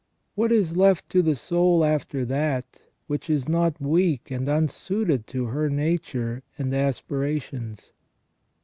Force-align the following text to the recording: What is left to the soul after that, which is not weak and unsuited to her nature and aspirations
What 0.33 0.51
is 0.51 0.75
left 0.75 1.09
to 1.09 1.21
the 1.21 1.35
soul 1.35 1.85
after 1.85 2.25
that, 2.25 2.81
which 3.05 3.29
is 3.29 3.47
not 3.47 3.79
weak 3.79 4.31
and 4.31 4.49
unsuited 4.49 5.27
to 5.27 5.45
her 5.45 5.69
nature 5.69 6.41
and 6.57 6.73
aspirations 6.73 7.91